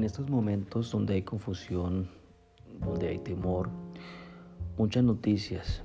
[0.00, 2.08] En estos momentos donde hay confusión,
[2.80, 3.68] donde hay temor,
[4.78, 5.82] muchas noticias,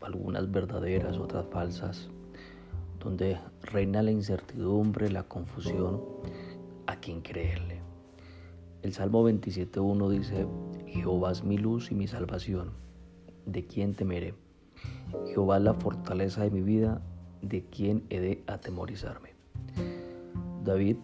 [0.00, 2.08] algunas verdaderas, otras falsas,
[3.00, 6.00] donde reina la incertidumbre, la confusión,
[6.86, 7.82] a quién creerle.
[8.80, 10.46] El Salmo 27.1 dice,
[10.86, 12.70] Jehová es mi luz y mi salvación,
[13.44, 14.32] ¿de quién temeré?
[15.26, 17.02] Jehová es la fortaleza de mi vida,
[17.42, 19.34] ¿de quién he de atemorizarme?
[20.64, 20.96] David,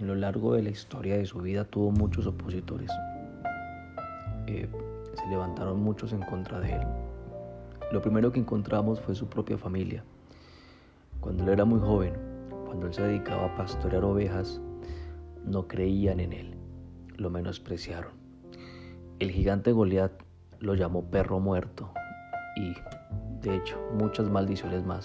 [0.00, 2.90] en lo largo de la historia de su vida, tuvo muchos opositores.
[4.46, 4.66] Eh,
[5.14, 6.86] se levantaron muchos en contra de él.
[7.92, 10.02] Lo primero que encontramos fue su propia familia.
[11.20, 12.14] Cuando él era muy joven,
[12.64, 14.58] cuando él se dedicaba a pastorear ovejas,
[15.44, 16.54] no creían en él,
[17.18, 18.12] lo menospreciaron.
[19.18, 20.12] El gigante Goliat
[20.60, 21.92] lo llamó perro muerto
[22.56, 22.72] y,
[23.46, 25.04] de hecho, muchas maldiciones más.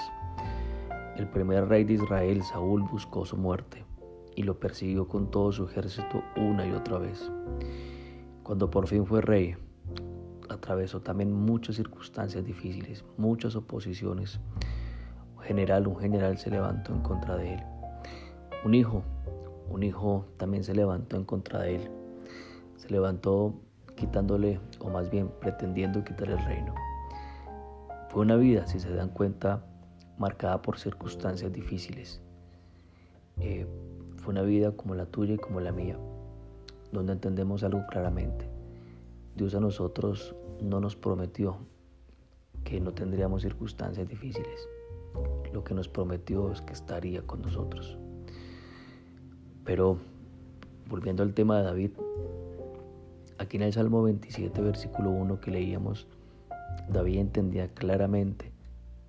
[1.17, 3.83] El primer rey de Israel, Saúl, buscó su muerte
[4.35, 7.31] y lo persiguió con todo su ejército una y otra vez.
[8.43, 9.55] Cuando por fin fue rey,
[10.49, 14.39] atravesó también muchas circunstancias difíciles, muchas oposiciones.
[15.35, 17.63] Un general, un general se levantó en contra de él.
[18.63, 19.03] Un hijo
[19.69, 21.91] un hijo también se levantó en contra de él.
[22.77, 23.55] Se levantó
[23.95, 26.73] quitándole, o más bien pretendiendo quitar el reino.
[28.09, 29.65] Fue una vida, si se dan cuenta,
[30.17, 32.21] marcada por circunstancias difíciles.
[33.39, 33.65] Eh,
[34.25, 35.99] fue una vida como la tuya y como la mía,
[36.91, 38.49] donde entendemos algo claramente.
[39.35, 41.57] Dios a nosotros no nos prometió
[42.63, 44.67] que no tendríamos circunstancias difíciles.
[45.53, 47.99] Lo que nos prometió es que estaría con nosotros.
[49.63, 49.99] Pero
[50.89, 51.91] volviendo al tema de David,
[53.37, 56.07] aquí en el Salmo 27, versículo 1 que leíamos,
[56.89, 58.51] David entendía claramente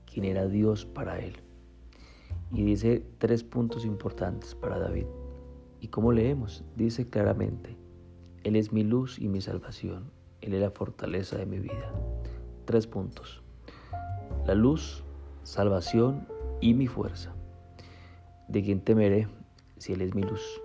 [0.05, 1.46] quién era Dios para él.
[2.53, 5.07] Y dice tres puntos importantes para David.
[5.81, 6.65] ¿Y cómo leemos?
[6.77, 7.77] Dice claramente,
[8.45, 10.11] Él es mi luz y mi salvación,
[10.41, 11.93] Él es la fortaleza de mi vida.
[12.65, 13.43] Tres puntos.
[14.47, 15.03] La luz,
[15.43, 16.27] salvación
[16.61, 17.35] y mi fuerza.
[18.49, 19.29] ¿De quién temeré?
[19.79, 20.61] si Él es mi luz?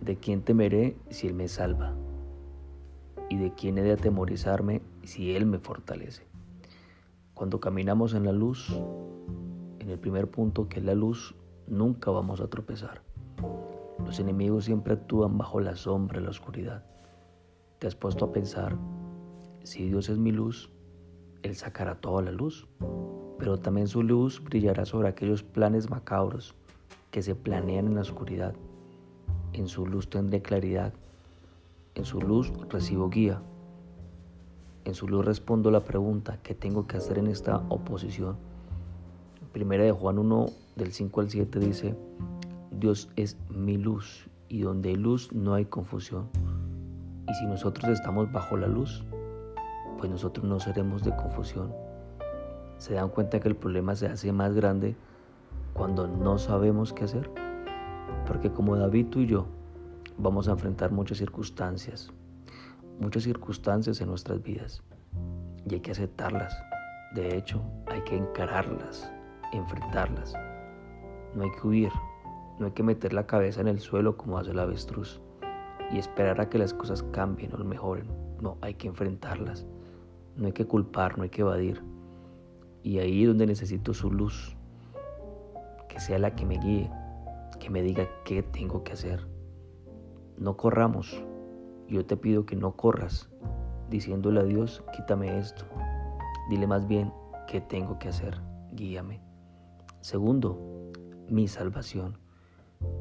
[0.00, 1.94] ¿De quién temeré si Él me salva?
[3.28, 6.24] ¿Y de quién he de atemorizarme si Él me fortalece?
[7.34, 8.76] Cuando caminamos en la luz,
[9.80, 11.34] en el primer punto que es la luz,
[11.66, 13.02] nunca vamos a tropezar.
[14.04, 16.84] Los enemigos siempre actúan bajo la sombra, la oscuridad.
[17.78, 18.76] ¿Te has puesto a pensar,
[19.62, 20.70] si Dios es mi luz,
[21.42, 22.68] Él sacará toda la luz,
[23.38, 26.54] pero también su luz brillará sobre aquellos planes macabros
[27.10, 28.54] que se planean en la oscuridad.
[29.54, 30.92] En su luz tendré claridad.
[31.94, 33.42] En su luz recibo guía.
[34.84, 38.49] En su luz respondo la pregunta, ¿qué tengo que hacer en esta oposición?
[39.52, 40.46] Primera de Juan 1,
[40.76, 41.96] del 5 al 7 dice,
[42.70, 46.28] Dios es mi luz y donde hay luz no hay confusión.
[47.28, 49.04] Y si nosotros estamos bajo la luz,
[49.98, 51.72] pues nosotros no seremos de confusión.
[52.78, 54.94] Se dan cuenta que el problema se hace más grande
[55.74, 57.28] cuando no sabemos qué hacer.
[58.26, 59.46] Porque como David tú y yo
[60.16, 62.10] vamos a enfrentar muchas circunstancias,
[63.00, 64.82] muchas circunstancias en nuestras vidas
[65.68, 66.56] y hay que aceptarlas.
[67.14, 69.10] De hecho, hay que encararlas,
[69.52, 70.34] enfrentarlas.
[71.34, 71.92] No hay que huir,
[72.58, 75.20] no hay que meter la cabeza en el suelo como hace el avestruz
[75.92, 78.06] y esperar a que las cosas cambien o mejoren.
[78.40, 79.66] No, hay que enfrentarlas.
[80.36, 81.82] No hay que culpar, no hay que evadir.
[82.82, 84.56] Y ahí es donde necesito su luz,
[85.88, 86.90] que sea la que me guíe,
[87.58, 89.26] que me diga qué tengo que hacer.
[90.38, 91.22] No corramos.
[91.88, 93.28] Yo te pido que no corras
[93.90, 95.64] diciéndole a Dios, quítame esto.
[96.48, 97.12] Dile más bien
[97.46, 98.40] qué tengo que hacer.
[98.72, 99.29] Guíame.
[100.00, 100.90] Segundo,
[101.28, 102.18] mi salvación.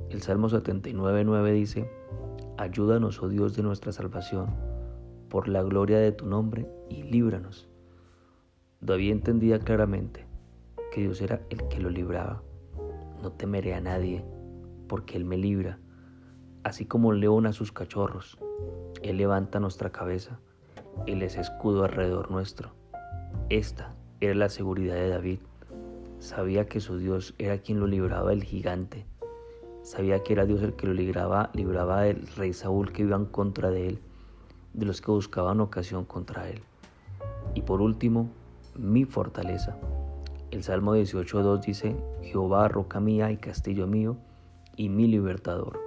[0.10, 1.92] El Salmo 79.9 dice,
[2.58, 4.50] Ayúdanos, oh Dios de nuestra salvación,
[5.30, 7.70] por la gloria de tu nombre, y líbranos.
[8.82, 10.26] David entendía claramente
[10.92, 12.42] que Dios era el que lo libraba
[13.22, 14.24] no temeré a nadie,
[14.88, 15.80] porque Él me libra.
[16.64, 18.38] Así como un león a sus cachorros,
[19.02, 20.40] Él levanta nuestra cabeza,
[21.06, 22.72] Él es escudo alrededor nuestro.
[23.50, 25.40] Esta era la seguridad de David.
[26.20, 29.06] Sabía que su Dios era quien lo libraba del gigante.
[29.84, 33.72] Sabía que era Dios el que lo libraba, libraba del rey Saúl que iban contra
[33.72, 34.00] de él,
[34.74, 36.62] de los que buscaban ocasión contra él.
[37.56, 38.30] Y por último,
[38.76, 39.78] mi fortaleza.
[40.52, 44.18] El Salmo 18.2 dice, Jehová, roca mía y castillo mío,
[44.76, 45.80] y mi libertador.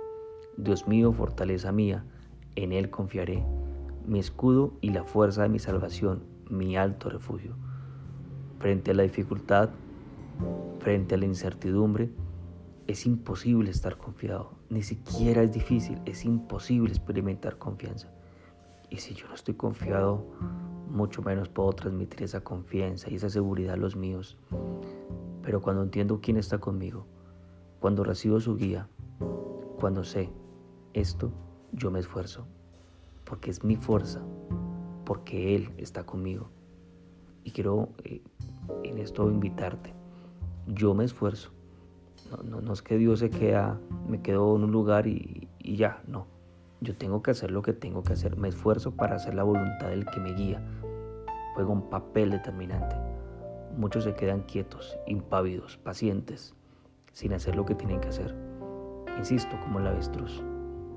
[0.56, 2.04] Dios mío, fortaleza mía,
[2.56, 3.44] en Él confiaré,
[4.06, 7.54] mi escudo y la fuerza de mi salvación, mi alto refugio.
[8.58, 9.70] Frente a la dificultad,
[10.78, 12.10] frente a la incertidumbre,
[12.86, 14.52] es imposible estar confiado.
[14.68, 18.10] ni siquiera es difícil, es imposible experimentar confianza.
[18.90, 20.26] Y si yo no estoy confiado,
[20.88, 24.36] mucho menos puedo transmitir esa confianza y esa seguridad a los míos.
[25.42, 27.06] Pero cuando entiendo quién está conmigo,
[27.80, 28.88] cuando recibo su guía,
[29.78, 30.30] cuando sé
[30.92, 31.32] esto,
[31.72, 32.46] yo me esfuerzo,
[33.24, 34.22] porque es mi fuerza,
[35.04, 36.50] porque Él está conmigo.
[37.44, 38.22] Y quiero eh,
[38.84, 40.01] en esto invitarte.
[40.66, 41.50] Yo me esfuerzo.
[42.44, 43.78] No, no, es que Dios se queda,
[44.08, 46.26] me quedo en un lugar y, y ya, no.
[46.80, 48.36] Yo tengo que hacer lo que tengo que hacer.
[48.36, 50.60] Me esfuerzo para hacer la voluntad del que me guía.
[51.54, 52.96] Juega un papel determinante.
[53.76, 56.54] Muchos se quedan quietos, impávidos, pacientes,
[57.12, 58.34] sin hacer lo que tienen que hacer.
[59.18, 60.42] Insisto, como el avestruz.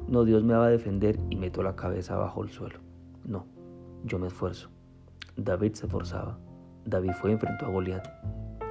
[0.08, 2.80] No, Dios me va a defender y meto la cabeza bajo el suelo.
[3.24, 3.46] No,
[4.04, 4.70] yo me esfuerzo.
[5.36, 6.38] David se esforzaba.
[6.86, 8.08] David fue y enfrentó a Goliat.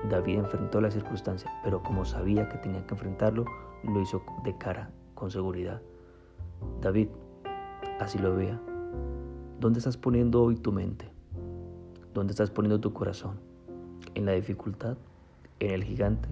[0.09, 3.45] David enfrentó la circunstancia, pero como sabía que tenía que enfrentarlo,
[3.83, 5.81] lo hizo de cara, con seguridad.
[6.81, 7.09] David,
[8.01, 8.61] así lo vea.
[9.61, 11.11] ¿Dónde estás poniendo hoy tu mente?
[12.13, 13.41] ¿Dónde estás poniendo tu corazón?
[14.15, 14.97] ¿En la dificultad?
[15.59, 16.29] ¿En el gigante?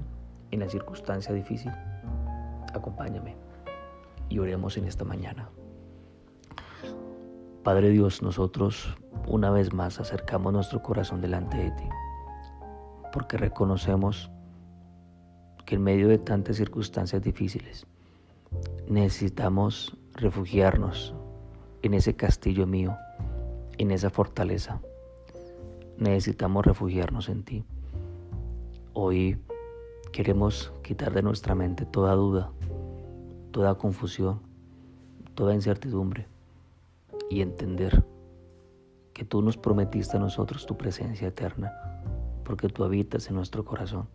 [0.51, 1.73] ¿En la circunstancia difícil?
[2.75, 3.37] Acompáñame
[4.29, 5.49] y oremos en esta mañana.
[7.63, 8.97] Padre Dios, nosotros
[9.27, 11.85] una vez más acercamos nuestro corazón delante de ti,
[13.13, 14.31] porque reconocemos
[15.65, 17.87] que en medio de tantas circunstancias difíciles
[18.89, 21.15] necesitamos refugiarnos
[21.83, 22.97] en ese castillo mío,
[23.79, 24.81] en esa fortaleza.
[25.99, 27.65] Necesitamos refugiarnos en ti.
[28.93, 29.39] Hoy
[30.13, 32.51] queremos quitar de nuestra mente toda duda,
[33.51, 34.41] toda confusión,
[35.35, 36.27] toda incertidumbre
[37.31, 38.05] y entender
[39.13, 41.73] que tú nos prometiste a nosotros tu presencia eterna,
[42.45, 44.09] porque tú habitas en nuestro corazón.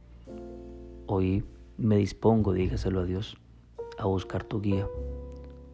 [1.05, 1.43] Hoy
[1.77, 3.37] me dispongo, dígaselo a Dios,
[3.97, 4.87] a buscar tu guía.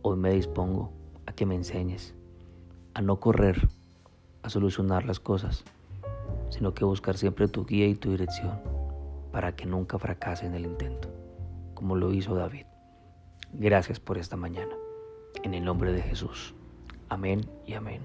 [0.02, 0.92] Hoy me dispongo
[1.26, 2.14] a que me enseñes,
[2.94, 3.68] a no correr,
[4.44, 5.64] a solucionar las cosas,
[6.50, 8.60] sino que buscar siempre tu guía y tu dirección,
[9.32, 11.10] para que nunca fracase en el intento,
[11.74, 12.66] como lo hizo David.
[13.54, 14.76] Gracias por esta mañana.
[15.44, 16.54] En el nombre de Jesús.
[17.10, 18.02] Amén y amén.